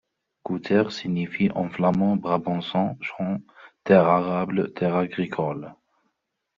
[0.41, 3.37] Kouter signifie en flamand brabançon champ,
[3.83, 5.75] terre arable, terre agricole.